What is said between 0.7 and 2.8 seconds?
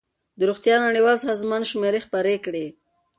نړیوال سازمان شمېرې خپرې کړې.